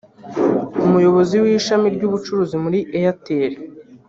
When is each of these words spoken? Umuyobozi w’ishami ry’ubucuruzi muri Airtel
Umuyobozi 0.85 1.35
w’ishami 1.43 1.87
ry’ubucuruzi 1.95 2.55
muri 2.63 2.79
Airtel 2.97 3.53